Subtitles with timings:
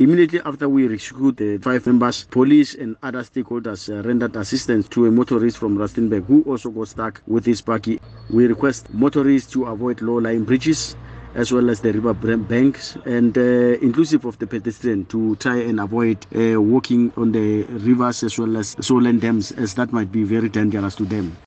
[0.00, 4.88] Immediately after we rescued the uh, five members, police and other stakeholders uh, rendered assistance
[4.88, 8.00] to a motorist from Rustenburg who also got stuck with his bakkie.
[8.28, 10.96] We request motorists to avoid low-lying bridges
[11.36, 15.78] as well as the river banks and uh, inclusive of the pedestrian to try and
[15.78, 20.24] avoid uh, walking on the rivers as well as solar dams as that might be
[20.24, 21.36] very dangerous to them.